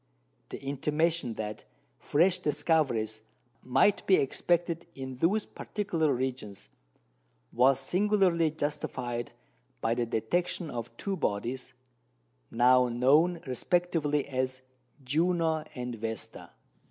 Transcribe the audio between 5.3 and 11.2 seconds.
particular regions was singularly justified by the detection of two